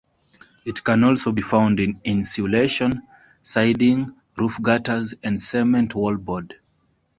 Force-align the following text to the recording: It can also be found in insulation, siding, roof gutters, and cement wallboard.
It 0.65 0.83
can 0.83 1.03
also 1.03 1.31
be 1.31 1.43
found 1.43 1.79
in 1.79 2.01
insulation, 2.03 3.03
siding, 3.43 4.09
roof 4.35 4.57
gutters, 4.59 5.13
and 5.21 5.39
cement 5.39 5.91
wallboard. 5.93 6.55